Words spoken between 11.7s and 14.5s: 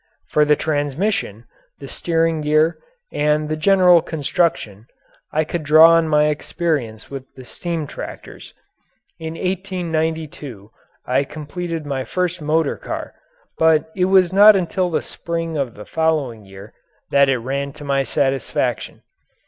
my first motor car, but it was